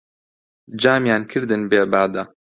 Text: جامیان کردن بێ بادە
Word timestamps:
جامیان 0.81 1.23
کردن 1.31 1.61
بێ 1.69 1.81
بادە 1.91 2.23